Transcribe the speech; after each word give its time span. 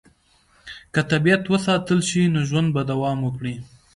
که 0.93 1.01
طبیعت 1.11 1.43
وساتل 1.53 1.99
شي، 2.09 2.21
نو 2.33 2.41
ژوند 2.49 2.69
به 2.75 2.81
دوام 2.91 3.19
وکړي. 3.23 3.55